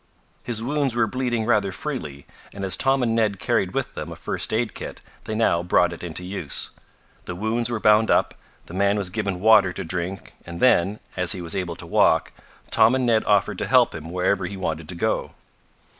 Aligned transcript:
His 0.41 0.63
wounds 0.63 0.95
were 0.95 1.05
bleeding 1.05 1.45
rather 1.45 1.71
freely, 1.71 2.25
and 2.51 2.65
as 2.65 2.75
Tom 2.75 3.03
and 3.03 3.13
Ned 3.13 3.37
carried 3.39 3.75
with 3.75 3.93
them 3.93 4.11
a 4.11 4.15
first 4.15 4.51
aid 4.51 4.73
kit 4.73 4.99
they 5.25 5.35
now 5.35 5.61
brought 5.61 5.93
it 5.93 6.03
into 6.03 6.23
use. 6.23 6.71
The 7.25 7.35
wounds 7.35 7.69
were 7.69 7.79
bound 7.79 8.09
up, 8.09 8.33
the 8.65 8.73
man 8.73 8.97
was 8.97 9.11
given 9.11 9.39
water 9.39 9.71
to 9.73 9.83
drink 9.83 10.33
and 10.43 10.59
then, 10.59 10.97
as 11.15 11.33
he 11.33 11.41
was 11.43 11.55
able 11.55 11.75
to 11.75 11.85
walk, 11.85 12.31
Tom 12.71 12.95
and 12.95 13.05
Ned 13.05 13.23
offered 13.25 13.59
to 13.59 13.67
help 13.67 13.93
him 13.93 14.09
wherever 14.09 14.47
he 14.47 14.57
wanted 14.57 14.89
to 14.89 14.95
go. 14.95 15.35